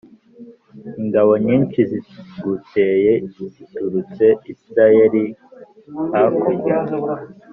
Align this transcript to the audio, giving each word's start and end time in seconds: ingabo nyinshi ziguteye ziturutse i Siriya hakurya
ingabo 1.01 1.31
nyinshi 1.45 1.79
ziguteye 1.89 3.11
ziturutse 3.33 4.25
i 4.51 4.53
Siriya 4.59 5.21
hakurya 6.11 6.77